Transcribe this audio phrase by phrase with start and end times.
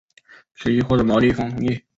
[0.55, 1.79] 此议获得毛利方同意。